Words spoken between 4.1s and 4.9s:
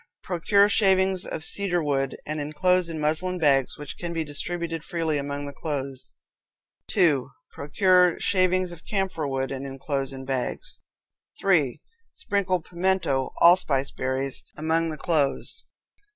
be distributed